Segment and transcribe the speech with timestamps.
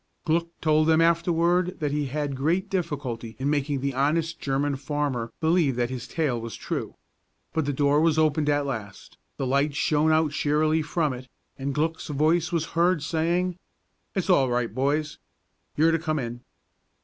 [0.25, 5.31] Glück told them afterward that he had great difficulty in making the honest German farmer
[5.39, 6.95] believe that his tale was true.
[7.53, 11.71] But the door was opened at last, the light shone out cheerily from it, and
[11.75, 13.59] Glück's voice was heard saying,
[14.15, 15.19] "It's all right boys!
[15.77, 16.41] You're to come in."